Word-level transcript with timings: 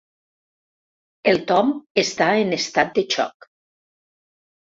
El 1.31 1.37
Tom 1.51 1.69
està 2.03 2.29
en 2.45 2.57
estat 2.57 2.95
de 2.97 3.05
xoc. 3.17 3.49